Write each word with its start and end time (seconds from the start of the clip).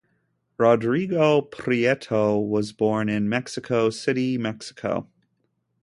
Rodrigo 0.57 1.41
Prieto 1.43 2.43
was 2.43 2.71
born 2.73 3.07
in 3.07 3.29
Mexico 3.29 3.91
City, 3.91 4.35
Mexico. 4.35 5.07